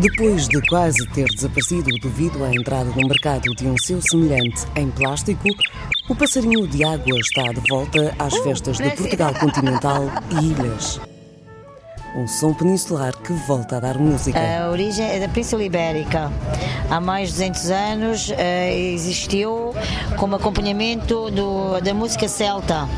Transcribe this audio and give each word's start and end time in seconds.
Depois 0.00 0.46
de 0.48 0.60
quase 0.68 1.04
ter 1.08 1.24
desaparecido 1.26 1.90
devido 2.00 2.44
à 2.44 2.50
entrada 2.54 2.90
no 2.90 3.08
mercado 3.08 3.52
de 3.56 3.66
um 3.66 3.76
seu 3.78 4.00
semelhante 4.00 4.64
em 4.76 4.90
plástico, 4.90 5.48
o 6.08 6.14
passarinho 6.14 6.66
de 6.68 6.84
água 6.84 7.18
está 7.18 7.42
de 7.52 7.60
volta 7.68 8.14
às 8.18 8.36
festas 8.38 8.76
de 8.78 8.90
Portugal 8.90 9.34
continental 9.34 10.04
e 10.40 10.46
ilhas. 10.46 11.00
Um 12.16 12.26
som 12.26 12.54
peninsular 12.54 13.12
que 13.16 13.32
volta 13.46 13.76
a 13.76 13.80
dar 13.80 13.98
música. 13.98 14.38
A 14.38 14.70
origem 14.70 15.04
é 15.06 15.18
da 15.20 15.28
Península 15.28 15.62
Ibérica. 15.64 16.32
Há 16.90 17.00
mais 17.00 17.28
de 17.28 17.34
200 17.34 17.70
anos 17.70 18.32
eh, 18.36 18.92
existiu 18.94 19.74
como 20.16 20.36
acompanhamento 20.36 21.30
do- 21.30 21.80
da 21.80 21.92
música 21.92 22.26
celta. 22.28 22.88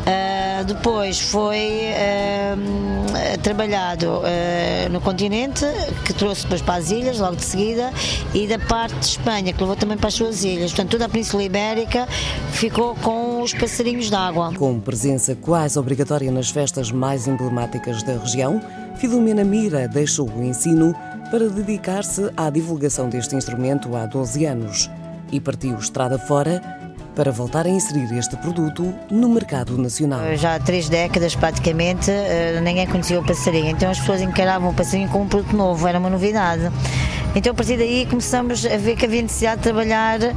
Uh, 0.00 0.64
depois 0.64 1.20
foi 1.20 1.90
uh, 1.92 3.38
trabalhado 3.42 4.06
uh, 4.06 4.90
no 4.90 5.00
continente, 5.00 5.64
que 6.04 6.12
trouxe 6.12 6.42
depois 6.42 6.62
para 6.62 6.74
as 6.74 6.90
ilhas, 6.90 7.18
logo 7.18 7.36
de 7.36 7.44
seguida, 7.44 7.92
e 8.34 8.46
da 8.46 8.58
parte 8.58 8.94
de 8.98 9.06
Espanha, 9.06 9.52
que 9.52 9.60
levou 9.60 9.76
também 9.76 9.96
para 9.96 10.08
as 10.08 10.14
suas 10.14 10.42
ilhas. 10.44 10.70
Portanto, 10.70 10.90
toda 10.90 11.04
a 11.06 11.08
Península 11.08 11.42
Ibérica 11.42 12.06
ficou 12.52 12.94
com 12.96 13.42
os 13.42 13.52
passarinhos 13.52 14.10
d'água. 14.10 14.52
Com 14.56 14.80
presença 14.80 15.34
quase 15.34 15.78
obrigatória 15.78 16.30
nas 16.30 16.50
festas 16.50 16.90
mais 16.90 17.26
emblemáticas 17.26 18.02
da 18.02 18.14
região, 18.14 18.60
Filomena 18.96 19.44
Mira 19.44 19.86
deixou 19.88 20.28
o 20.28 20.42
ensino 20.42 20.94
para 21.30 21.48
dedicar-se 21.48 22.30
à 22.36 22.50
divulgação 22.50 23.08
deste 23.08 23.36
instrumento 23.36 23.94
há 23.96 24.04
12 24.06 24.44
anos 24.44 24.90
e 25.32 25.40
partiu 25.40 25.78
estrada 25.78 26.18
fora 26.18 26.60
para 27.20 27.32
voltar 27.32 27.66
a 27.66 27.68
inserir 27.68 28.10
este 28.16 28.34
produto 28.38 28.94
no 29.10 29.28
mercado 29.28 29.76
nacional. 29.76 30.20
Já 30.36 30.54
há 30.54 30.58
três 30.58 30.88
décadas, 30.88 31.34
praticamente, 31.34 32.10
uh, 32.10 32.62
ninguém 32.62 32.86
conhecia 32.86 33.20
o 33.20 33.22
passarinho, 33.22 33.68
então 33.68 33.90
as 33.90 34.00
pessoas 34.00 34.22
encaravam 34.22 34.70
o 34.70 34.74
passarinho 34.74 35.06
como 35.10 35.24
um 35.24 35.28
produto 35.28 35.54
novo, 35.54 35.86
era 35.86 35.98
uma 35.98 36.08
novidade. 36.08 36.72
Então, 37.34 37.52
a 37.52 37.54
partir 37.54 37.76
daí, 37.76 38.06
começamos 38.06 38.64
a 38.64 38.78
ver 38.78 38.96
que 38.96 39.04
havia 39.04 39.20
necessidade 39.20 39.58
de 39.58 39.64
trabalhar 39.64 40.18
uh, 40.18 40.32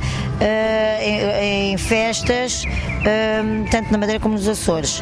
em, 1.02 1.72
em, 1.72 1.78
festas, 1.78 2.66
uh, 2.66 3.70
tanto 3.72 3.90
na 3.90 3.97
Madeira 3.97 4.20
como 4.20 4.36
nos 4.36 4.50
Açores. 4.50 5.02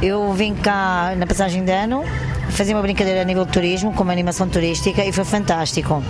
Eu 0.00 0.32
vim 0.32 0.54
cá 0.54 1.12
na 1.16 1.26
passagem 1.26 1.64
de 1.64 1.72
ano, 1.72 2.04
fazer 2.50 2.72
uma 2.72 2.82
brincadeira 2.82 3.22
a 3.22 3.24
nível 3.24 3.44
de 3.44 3.50
turismo, 3.50 3.92
com 3.92 4.04
uma 4.04 4.12
animação 4.12 4.48
turística, 4.48 5.04
e 5.04 5.12
foi 5.12 5.24
fantástico. 5.24 6.04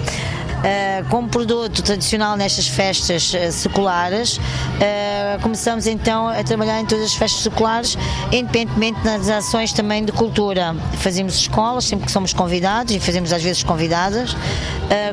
Uh, 0.66 1.08
como 1.10 1.28
produto 1.28 1.80
tradicional 1.80 2.36
nestas 2.36 2.66
festas 2.66 3.32
uh, 3.32 3.52
seculares, 3.52 4.36
uh, 4.36 5.40
começamos 5.40 5.86
então 5.86 6.26
a 6.26 6.42
trabalhar 6.42 6.80
em 6.80 6.86
todas 6.86 7.04
as 7.04 7.14
festas 7.14 7.42
seculares, 7.42 7.96
independentemente 8.32 9.00
das 9.04 9.28
ações 9.28 9.72
também 9.72 10.04
de 10.04 10.10
cultura. 10.10 10.74
Fazemos 10.94 11.36
escolas, 11.36 11.84
sempre 11.84 12.06
que 12.06 12.10
somos 12.10 12.32
convidados, 12.32 12.92
e 12.92 12.98
fazemos 12.98 13.32
às 13.32 13.44
vezes 13.44 13.62
convidadas, 13.62 14.36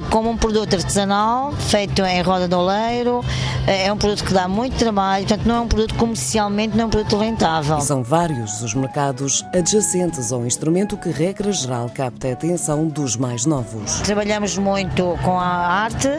como 0.10 0.30
um 0.30 0.38
produto 0.38 0.76
artesanal, 0.76 1.52
feito 1.54 2.04
em 2.04 2.22
roda 2.22 2.48
de 2.48 2.56
oleiro, 2.56 3.23
é 3.67 3.92
um 3.92 3.98
produto 3.98 4.23
que 4.23 4.34
dá 4.34 4.48
muito 4.48 4.76
trabalho, 4.78 5.28
portanto 5.28 5.48
não 5.48 5.56
é 5.56 5.60
um 5.62 5.67
produto 5.67 5.95
comercialmente, 5.95 6.76
não 6.76 6.86
é 6.86 6.88
um 6.88 6.90
produto 6.90 7.17
rentável. 7.17 7.80
São 7.82 8.04
vários 8.04 8.62
os 8.62 8.73
mercados 8.73 9.45
adjacentes 9.54 10.32
ao 10.32 10.45
instrumento 10.45 10.98
que, 10.98 11.10
regra 11.10 11.52
geral, 11.52 11.90
capta 11.94 12.30
a 12.30 12.34
atenção 12.34 12.88
dos 12.88 13.16
mais 13.16 13.45
novos. 13.45 14.00
Trabalhamos 14.02 14.58
muito 14.58 15.17
com 15.23 15.40
a 15.40 15.42
arte, 15.44 16.09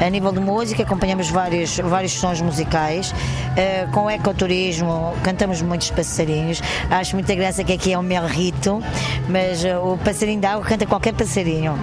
a 0.00 0.10
nível 0.10 0.32
de 0.32 0.40
música, 0.40 0.82
acompanhamos 0.82 1.30
vários, 1.30 1.78
vários 1.78 2.12
sons 2.12 2.40
musicais. 2.40 3.12
Uh, 3.12 3.90
com 3.92 4.10
ecoturismo, 4.10 5.14
cantamos 5.22 5.60
muitos 5.62 5.90
passarinhos. 5.90 6.62
Acho 6.90 7.14
muita 7.16 7.34
graça 7.34 7.62
que 7.62 7.72
aqui 7.72 7.92
é 7.92 7.98
o 7.98 8.02
meu 8.02 8.26
rito, 8.26 8.82
mas 9.28 9.62
uh, 9.64 9.92
o 9.92 9.98
passarinho 9.98 10.40
d'água 10.40 10.64
canta 10.64 10.86
qualquer 10.86 11.14
passarinho. 11.14 11.78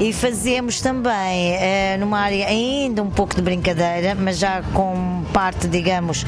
E 0.00 0.12
fazemos 0.12 0.80
também, 0.80 1.56
uh, 1.56 1.98
numa 1.98 2.20
área 2.20 2.46
ainda 2.46 3.02
um 3.02 3.10
pouco 3.10 3.34
de 3.34 3.42
brincadeira, 3.42 4.14
mas 4.14 4.38
já 4.38 4.62
com 4.72 5.24
parte, 5.32 5.66
digamos, 5.66 6.24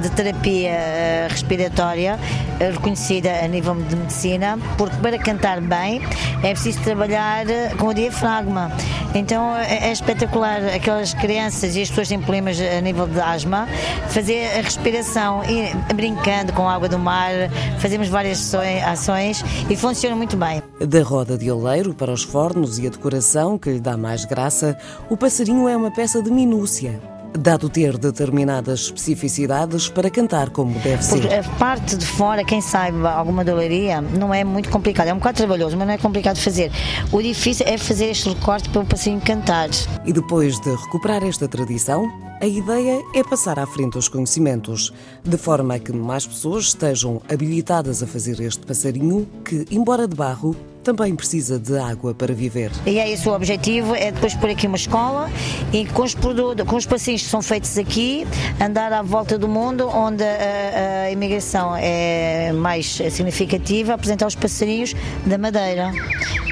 de 0.00 0.10
terapia 0.10 1.28
respiratória, 1.28 2.18
reconhecida 2.58 3.44
a 3.44 3.48
nível 3.48 3.74
de 3.74 3.96
medicina, 3.96 4.58
porque 4.76 4.96
para 4.96 5.18
cantar 5.18 5.60
bem 5.60 6.00
é 6.42 6.52
preciso 6.52 6.80
trabalhar 6.80 7.44
com 7.78 7.88
o 7.88 7.94
diafragma. 7.94 8.72
Então 9.14 9.56
é, 9.56 9.88
é 9.88 9.92
espetacular 9.92 10.64
aquelas 10.74 11.14
crianças 11.14 11.76
e 11.76 11.82
as 11.82 11.88
pessoas 11.88 12.08
têm 12.08 12.20
problemas 12.20 12.58
a 12.60 12.80
nível 12.80 13.06
de 13.06 13.20
asma, 13.20 13.68
fazer 14.08 14.46
a 14.58 14.62
respiração 14.62 15.42
e 15.44 15.94
brincando 15.94 16.52
com 16.52 16.68
a 16.68 16.74
água 16.74 16.88
do 16.88 16.98
mar, 16.98 17.32
fazemos 17.78 18.08
várias 18.08 18.52
ações 18.86 19.44
e 19.68 19.76
funciona 19.76 20.16
muito 20.16 20.36
bem. 20.36 20.62
Da 20.80 21.02
roda 21.02 21.36
de 21.36 21.50
oleiro 21.50 21.94
para 21.94 22.12
os 22.12 22.22
fornos 22.22 22.78
e 22.78 22.86
a 22.86 22.90
decoração 22.90 23.58
que 23.58 23.70
lhe 23.70 23.80
dá 23.80 23.96
mais 23.96 24.24
graça, 24.24 24.76
o 25.08 25.16
passarinho 25.16 25.68
é 25.68 25.76
uma 25.76 25.90
peça 25.90 26.22
de 26.22 26.30
minúcia 26.30 27.00
dado 27.38 27.68
ter 27.68 27.98
determinadas 27.98 28.80
especificidades 28.80 29.88
para 29.88 30.10
cantar 30.10 30.50
como 30.50 30.78
deve 30.80 31.02
ser. 31.04 31.20
Porque 31.20 31.34
a 31.34 31.42
parte 31.58 31.96
de 31.96 32.06
fora, 32.06 32.44
quem 32.44 32.60
saiba 32.60 33.10
alguma 33.10 33.44
doleria, 33.44 34.00
não 34.00 34.32
é 34.32 34.44
muito 34.44 34.68
complicado. 34.68 35.08
É 35.08 35.12
um 35.12 35.18
bocado 35.18 35.38
trabalhoso, 35.38 35.76
mas 35.76 35.86
não 35.86 35.94
é 35.94 35.98
complicado 35.98 36.36
de 36.36 36.42
fazer. 36.42 36.70
O 37.10 37.22
difícil 37.22 37.66
é 37.68 37.76
fazer 37.78 38.06
este 38.06 38.28
recorte 38.28 38.68
para 38.68 38.82
o 38.82 38.86
passarinho 38.86 39.20
cantar. 39.20 39.68
E 40.04 40.12
depois 40.12 40.58
de 40.60 40.70
recuperar 40.70 41.22
esta 41.24 41.48
tradição, 41.48 42.10
a 42.42 42.46
ideia 42.46 43.00
é 43.14 43.22
passar 43.22 43.56
à 43.56 43.64
frente 43.64 43.96
os 43.96 44.08
conhecimentos, 44.08 44.92
de 45.22 45.36
forma 45.36 45.76
a 45.76 45.78
que 45.78 45.92
mais 45.92 46.26
pessoas 46.26 46.64
estejam 46.64 47.22
habilitadas 47.32 48.02
a 48.02 48.06
fazer 48.06 48.40
este 48.40 48.66
passarinho 48.66 49.28
que, 49.44 49.64
embora 49.70 50.08
de 50.08 50.16
barro, 50.16 50.56
também 50.82 51.14
precisa 51.14 51.56
de 51.56 51.78
água 51.78 52.12
para 52.12 52.34
viver. 52.34 52.72
E 52.84 52.98
é 52.98 53.08
esse 53.08 53.28
o 53.28 53.32
objetivo, 53.32 53.94
é 53.94 54.10
depois 54.10 54.34
pôr 54.34 54.50
aqui 54.50 54.66
uma 54.66 54.76
escola 54.76 55.30
e 55.72 55.86
com 55.86 56.02
os, 56.02 56.16
produtos, 56.16 56.66
com 56.66 56.74
os 56.74 56.84
passinhos 56.84 57.22
que 57.22 57.28
são 57.28 57.40
feitos 57.40 57.78
aqui, 57.78 58.26
andar 58.60 58.92
à 58.92 59.02
volta 59.02 59.38
do 59.38 59.46
mundo 59.46 59.86
onde 59.86 60.24
a, 60.24 61.04
a 61.04 61.10
imigração 61.12 61.76
é 61.76 62.50
mais 62.52 62.86
significativa, 63.12 63.94
apresentar 63.94 64.26
os 64.26 64.34
passarinhos 64.34 64.96
da 65.24 65.38
Madeira. 65.38 65.92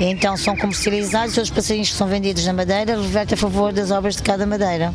E 0.01 0.05
então 0.05 0.37
são 0.37 0.57
comercializados, 0.57 1.37
os 1.37 1.51
passarinhos 1.51 1.91
que 1.91 1.97
são 1.97 2.07
vendidos 2.07 2.47
na 2.47 2.53
Madeira 2.53 2.95
revertem 2.95 3.35
a 3.35 3.39
favor 3.39 3.73
das 3.73 3.91
obras 3.91 4.15
de 4.15 4.23
cada 4.23 4.47
Madeira 4.47 4.95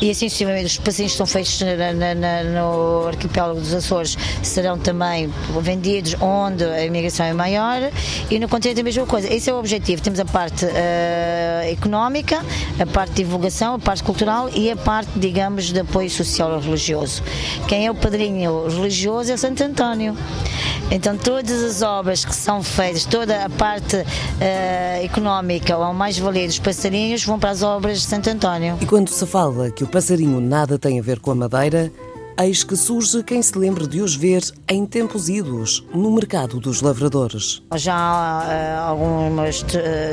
e 0.00 0.10
assim 0.10 0.26
os 0.26 0.78
passarinhos 0.78 1.12
que 1.12 1.18
são 1.18 1.26
feitos 1.26 1.60
na, 1.60 2.14
na, 2.14 2.44
no 2.44 3.08
arquipélago 3.08 3.60
dos 3.60 3.74
Açores 3.74 4.16
serão 4.42 4.78
também 4.78 5.32
vendidos 5.60 6.16
onde 6.20 6.64
a 6.64 6.84
imigração 6.84 7.26
é 7.26 7.32
maior 7.32 7.90
e 8.30 8.38
no 8.38 8.48
continente 8.48 8.80
a 8.80 8.84
mesma 8.84 9.06
coisa. 9.06 9.32
Esse 9.32 9.50
é 9.50 9.54
o 9.54 9.58
objetivo. 9.58 10.02
Temos 10.02 10.18
a 10.20 10.24
parte 10.24 10.64
uh, 10.64 10.70
económica, 11.70 12.44
a 12.78 12.86
parte 12.86 13.12
de 13.12 13.24
divulgação, 13.24 13.74
a 13.74 13.78
parte 13.78 14.02
cultural 14.02 14.48
e 14.54 14.70
a 14.70 14.76
parte, 14.76 15.10
digamos, 15.16 15.72
de 15.72 15.80
apoio 15.80 16.10
social 16.10 16.58
religioso. 16.58 17.22
Quem 17.68 17.86
é 17.86 17.90
o 17.90 17.94
padrinho 17.94 18.68
religioso 18.68 19.32
é 19.32 19.36
Santo 19.36 19.62
António. 19.62 20.16
Então 20.90 21.16
todas 21.16 21.62
as 21.62 21.82
obras 21.82 22.24
que 22.24 22.34
são 22.34 22.62
feitas, 22.62 23.04
toda 23.04 23.44
a 23.44 23.48
parte 23.48 23.96
uh, 23.96 25.04
económica 25.04 25.76
ou 25.76 25.94
mais-valia 25.94 26.46
dos 26.46 26.58
passarinhos 26.58 27.24
vão 27.24 27.38
para 27.38 27.50
as 27.50 27.62
obras 27.62 28.00
de 28.00 28.06
Santo 28.06 28.28
António. 28.28 28.76
E 28.80 28.86
quando 28.86 29.08
se 29.08 29.24
fala 29.24 29.70
que 29.70 29.84
o 29.84 29.86
passarinho 29.86 30.40
nada 30.40 30.78
tem 30.78 30.98
a 30.98 31.02
ver 31.02 31.20
com 31.20 31.30
a 31.30 31.34
madeira, 31.34 31.92
eis 32.42 32.64
que 32.64 32.74
surge 32.74 33.22
quem 33.22 33.42
se 33.42 33.56
lembre 33.58 33.86
de 33.86 34.00
os 34.00 34.16
ver 34.16 34.42
em 34.66 34.86
tempos 34.86 35.28
idos 35.28 35.84
no 35.92 36.10
mercado 36.10 36.58
dos 36.58 36.80
lavradores. 36.80 37.62
Já 37.74 37.94
há 37.94 38.86
uh, 38.86 38.88
alguns 38.88 39.62
uh, 39.62 39.66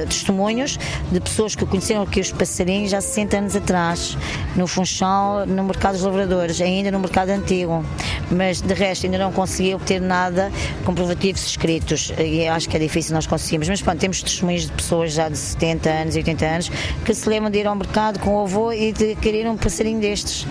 testemunhos 0.08 0.78
de 1.10 1.22
pessoas 1.22 1.56
que 1.56 1.66
conheceram 1.66 2.02
aqui 2.02 2.20
os 2.20 2.32
passarinhos 2.32 2.94
há 2.94 3.00
60 3.00 3.38
anos 3.38 3.56
atrás, 3.56 4.18
no 4.58 4.68
Funchal, 4.68 5.46
no 5.46 5.64
mercado 5.64 5.94
dos 5.94 6.02
lavradores, 6.04 6.60
ainda 6.60 6.92
no 6.92 7.00
mercado 7.00 7.30
antigo. 7.30 7.86
Mas 8.30 8.60
de 8.60 8.74
resto 8.74 9.06
ainda 9.06 9.18
não 9.18 9.32
consegui 9.32 9.74
obter 9.74 10.02
nada 10.02 10.52
comprovativos 10.84 11.46
escritos 11.46 12.12
e 12.20 12.46
acho 12.46 12.68
que 12.68 12.76
é 12.76 12.80
difícil 12.80 13.14
nós 13.14 13.26
conseguimos. 13.26 13.70
Mas 13.70 13.82
pronto, 13.82 14.00
temos 14.00 14.22
testemunhos 14.22 14.64
de 14.64 14.72
pessoas 14.74 15.14
já 15.14 15.30
de 15.30 15.38
70 15.38 15.90
anos, 15.90 16.16
80 16.16 16.46
anos 16.46 16.72
que 17.06 17.14
se 17.14 17.30
lembram 17.30 17.50
de 17.50 17.60
ir 17.60 17.68
ao 17.68 17.76
mercado 17.76 18.20
com 18.20 18.36
o 18.36 18.42
avô 18.42 18.74
e 18.74 18.92
de 18.92 19.16
querer 19.16 19.48
um 19.48 19.56
passarinho 19.56 20.02
destes. 20.02 20.46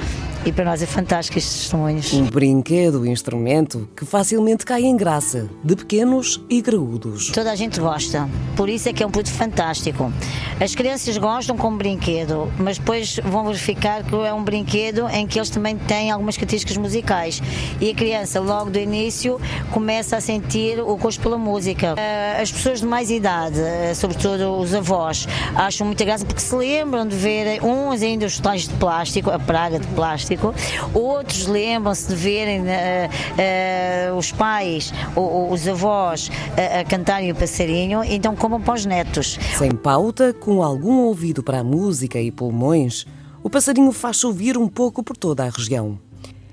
E 0.46 0.52
para 0.52 0.64
nós 0.64 0.81
é 0.81 0.87
fantástico 0.87 1.38
estes 1.38 1.62
testemunhos. 1.62 2.12
Um 2.12 2.26
brinquedo, 2.26 3.00
um 3.00 3.06
instrumento 3.06 3.88
que 3.96 4.04
facilmente 4.04 4.64
cai 4.64 4.84
em 4.84 4.96
graça, 4.96 5.50
de 5.64 5.75
pequenos 5.75 6.40
e 6.48 6.62
graúdos. 6.62 7.31
Toda 7.32 7.50
a 7.50 7.56
gente 7.56 7.81
gosta, 7.81 8.28
por 8.54 8.69
isso 8.69 8.88
é 8.88 8.93
que 8.93 9.02
é 9.02 9.06
um 9.06 9.10
produto 9.10 9.32
fantástico. 9.32 10.12
As 10.60 10.72
crianças 10.75 11.19
gostam 11.19 11.56
com 11.56 11.76
brinquedo, 11.76 12.50
mas 12.58 12.78
depois 12.78 13.19
vão 13.25 13.44
verificar 13.46 14.04
que 14.04 14.14
é 14.14 14.32
um 14.32 14.44
brinquedo 14.44 15.08
em 15.08 15.26
que 15.26 15.38
eles 15.38 15.50
também 15.50 15.76
têm 15.76 16.12
algumas 16.12 16.37
características 16.37 16.76
musicais. 16.76 17.42
E 17.81 17.90
a 17.90 17.94
criança, 17.94 18.40
logo 18.40 18.70
do 18.70 18.78
início, 18.78 19.40
começa 19.72 20.16
a 20.16 20.20
sentir 20.20 20.81
o 20.81 20.96
gosto 20.96 21.20
pela 21.20 21.37
música. 21.37 21.94
Eh, 21.99 22.40
as 22.40 22.52
pessoas 22.52 22.81
de 22.81 22.87
mais 22.87 23.10
idade, 23.10 23.60
eh, 23.60 23.94
sobretudo 23.94 24.58
os 24.58 24.72
avós, 24.72 25.26
acham 25.56 25.88
muita 25.88 26.04
graça 26.04 26.25
porque 26.25 26.40
se 26.40 26.54
lembram 26.54 27.06
de 27.06 27.16
ver 27.16 27.62
uns 27.64 28.00
ainda 28.00 28.26
os 28.26 28.38
tais 28.38 28.69
de 28.69 28.75
plástico, 28.75 29.31
a 29.31 29.38
praga 29.38 29.81
de 29.81 29.87
plástico, 29.88 30.36
outros 30.94 31.47
lembram-se 31.47 32.09
de 32.09 32.15
verem 32.15 32.62
uh, 32.62 32.65
uh, 32.65 34.17
os 34.17 34.33
pais, 34.33 34.93
os 35.15 35.67
avós 35.69 36.31
a, 36.56 36.81
a 36.81 36.85
cantarem 36.85 37.31
o 37.31 37.35
passarinho, 37.35 38.03
então 38.05 38.35
como 38.35 38.61
para 38.61 38.75
os 38.75 38.87
netos. 38.87 39.38
Sem 39.59 39.71
pauta, 39.71 40.33
com 40.33 40.62
algum 40.62 41.05
ouvido 41.05 41.43
para 41.43 41.61
a 41.61 41.65
música 41.65 42.21
e 42.21 42.31
pulmões, 42.31 43.06
o 43.43 43.50
passarinho 43.50 43.93
faz 43.93 44.25
ouvir 44.25 44.56
um 44.59 44.69
pouco 44.69 45.03
por 45.03 45.17
toda 45.17 45.44
a 45.44 45.50
região. 45.50 46.06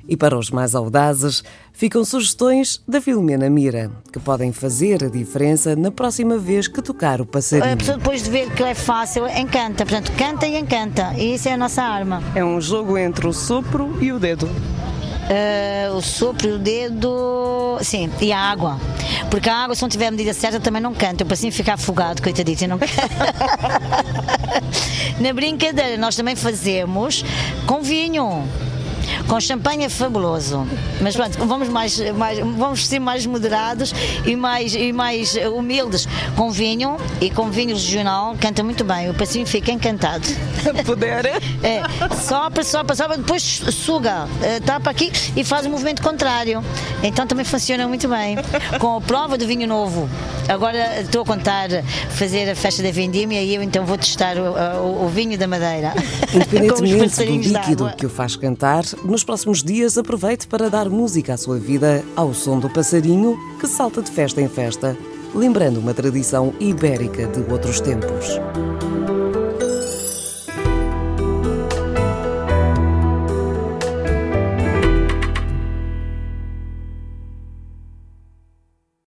E 0.07 0.17
para 0.17 0.37
os 0.37 0.51
mais 0.51 0.75
audazes, 0.75 1.43
ficam 1.71 2.03
sugestões 2.03 2.81
da 2.87 2.99
Filomena 2.99 3.49
Mira, 3.49 3.89
que 4.11 4.19
podem 4.19 4.51
fazer 4.51 5.03
a 5.03 5.09
diferença 5.09 5.75
na 5.75 5.91
próxima 5.91 6.37
vez 6.37 6.67
que 6.67 6.81
tocar 6.81 7.21
o 7.21 7.25
passarinho. 7.25 7.73
A 7.73 7.77
pessoa 7.77 7.97
depois 7.97 8.23
de 8.23 8.29
ver 8.29 8.51
que 8.51 8.63
é 8.63 8.73
fácil, 8.73 9.27
encanta. 9.27 9.85
Portanto, 9.85 10.11
canta 10.17 10.45
e 10.45 10.57
encanta. 10.57 11.13
E 11.17 11.35
isso 11.35 11.47
é 11.47 11.53
a 11.53 11.57
nossa 11.57 11.81
arma. 11.81 12.21
É 12.35 12.43
um 12.43 12.59
jogo 12.59 12.97
entre 12.97 13.27
o 13.27 13.33
sopro 13.33 13.97
e 14.01 14.11
o 14.11 14.19
dedo. 14.19 14.49
Uh, 15.23 15.95
o 15.95 16.01
sopro, 16.01 16.55
o 16.55 16.59
dedo, 16.59 17.77
sim, 17.81 18.09
e 18.19 18.33
a 18.33 18.37
água. 18.37 18.77
Porque 19.31 19.49
a 19.49 19.55
água, 19.55 19.73
se 19.73 19.81
não 19.81 19.87
tiver 19.87 20.07
a 20.07 20.11
medida 20.11 20.33
certa, 20.33 20.59
também 20.59 20.81
não 20.81 20.93
canta. 20.93 21.23
Eu 21.23 21.27
assim 21.31 21.49
ficar 21.49 21.75
afogado, 21.75 22.21
coitadito, 22.21 22.65
e 22.65 22.67
não 22.67 22.77
canta. 22.77 22.91
Na 25.21 25.31
brincadeira, 25.31 25.95
nós 25.97 26.17
também 26.17 26.35
fazemos 26.35 27.23
com 27.65 27.81
vinho. 27.81 28.43
Com 29.27 29.39
champanhe 29.39 29.85
é 29.85 29.89
fabuloso. 29.89 30.67
Mas 31.01 31.15
pronto, 31.15 31.37
vamos 31.45 31.69
mais, 31.69 31.99
mais 32.11 32.39
vamos 32.39 32.87
ser 32.87 32.99
mais 32.99 33.25
moderados 33.25 33.93
e 34.25 34.35
mais, 34.35 34.75
e 34.75 34.91
mais 34.91 35.35
humildes. 35.35 36.07
Com 36.35 36.51
vinho 36.51 36.97
e 37.21 37.29
com 37.29 37.49
vinho 37.49 37.73
regional 37.73 38.35
canta 38.39 38.63
muito 38.63 38.83
bem. 38.83 39.09
O 39.09 39.13
paciente 39.13 39.49
fica 39.49 39.71
encantado. 39.71 40.27
Puder. 40.85 41.23
É, 41.63 41.81
sopra, 42.15 42.61
sopra, 42.63 42.93
sopra, 42.93 43.17
depois 43.17 43.41
suga, 43.41 44.27
eh, 44.41 44.59
tapa 44.59 44.89
aqui 44.89 45.11
e 45.33 45.43
faz 45.43 45.65
o 45.65 45.69
movimento 45.69 46.01
contrário. 46.01 46.63
Então 47.01 47.25
também 47.25 47.45
funciona 47.45 47.87
muito 47.87 48.07
bem. 48.09 48.35
Com 48.79 48.97
a 48.97 49.01
prova 49.01 49.37
do 49.37 49.47
vinho 49.47 49.65
novo. 49.65 50.09
Agora 50.47 51.01
estou 51.01 51.21
a 51.21 51.25
contar 51.25 51.69
fazer 52.11 52.49
a 52.49 52.55
festa 52.55 52.83
da 52.83 52.91
vendimia 52.91 53.41
e 53.41 53.55
eu 53.55 53.63
então 53.63 53.85
vou 53.85 53.97
testar 53.97 54.35
o, 54.37 54.53
o, 54.81 55.05
o 55.05 55.09
vinho 55.09 55.37
da 55.37 55.47
Madeira. 55.47 55.93
Independentemente 56.33 57.25
do 57.25 57.31
líquido 57.31 57.93
que 57.95 58.05
o 58.05 58.09
faz 58.09 58.35
cantar, 58.35 58.83
nos 59.03 59.23
próximos 59.23 59.63
dias 59.63 59.97
aproveite 59.97 60.47
para 60.47 60.69
dar 60.69 60.89
música 60.89 61.33
à 61.33 61.37
sua 61.37 61.57
vida 61.57 62.03
ao 62.15 62.33
som 62.33 62.59
do 62.59 62.69
passarinho 62.69 63.37
que 63.59 63.67
salta 63.67 64.01
de 64.01 64.11
festa 64.11 64.41
em 64.41 64.49
festa, 64.49 64.97
lembrando 65.33 65.79
uma 65.79 65.93
tradição 65.93 66.53
ibérica 66.59 67.27
de 67.27 67.51
outros 67.51 67.79
tempos. 67.79 68.39